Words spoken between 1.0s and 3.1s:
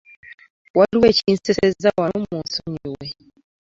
ekinsesezza wano munsonyiwe.